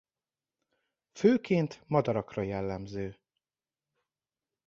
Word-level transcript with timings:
Főként 1.11 1.83
madarakra 1.87 2.41
jellemző. 2.41 3.19